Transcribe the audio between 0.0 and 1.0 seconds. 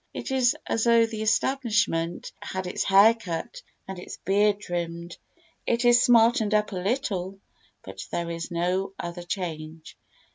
It is as